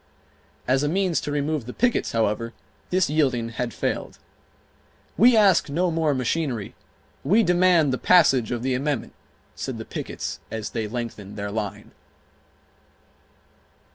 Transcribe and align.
As 0.67 0.81
a 0.81 0.89
means 0.89 1.21
to 1.21 1.31
remove 1.31 1.67
the 1.67 1.73
pickets, 1.75 2.11
however, 2.11 2.53
this 2.89 3.07
yielding 3.07 3.49
had 3.49 3.71
failed. 3.71 4.17
"We 5.15 5.37
ask 5.37 5.69
no 5.69 5.91
more 5.91 6.15
machinery; 6.15 6.73
we 7.23 7.43
demand 7.43 7.93
the 7.93 7.99
passage 7.99 8.49
of 8.51 8.63
the 8.63 8.73
amendment," 8.73 9.13
said 9.55 9.77
the 9.77 9.85
pickets 9.85 10.39
as 10.49 10.71
they 10.71 10.87
lengthened 10.87 11.37
their 11.37 11.51
line. 11.51 11.91